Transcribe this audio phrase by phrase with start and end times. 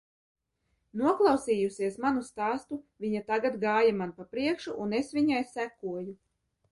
[1.01, 6.17] Noklausījusies manu stāstu, viņa tagad gāja man pa priekšu un es viņai sekoju.